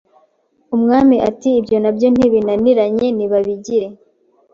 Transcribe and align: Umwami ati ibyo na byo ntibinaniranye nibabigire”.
Umwami 0.75 1.15
ati 1.29 1.49
ibyo 1.59 1.77
na 1.83 1.91
byo 1.95 2.07
ntibinaniranye 2.13 3.07
nibabigire”. 3.17 3.87